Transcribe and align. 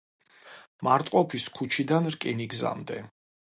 მარტყოფის 0.87 1.47
ქუჩიდან 1.59 2.13
რკინიგზამდე. 2.19 3.03